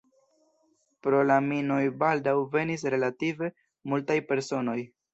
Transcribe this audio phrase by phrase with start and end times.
[1.07, 3.55] Pro la minoj baldaŭ venis relative
[3.95, 4.81] multaj personoj.